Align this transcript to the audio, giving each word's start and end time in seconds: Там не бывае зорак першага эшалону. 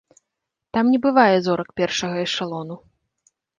Там 0.77 0.89
не 0.93 0.99
бывае 1.03 1.35
зорак 1.49 1.69
першага 1.83 2.17
эшалону. 2.27 2.75